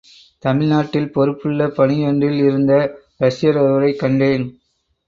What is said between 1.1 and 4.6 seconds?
பொறுப்புள்ள பணியொன்றில் இருந்த இரஷியர் ஒருவரைக் கண்டேன்.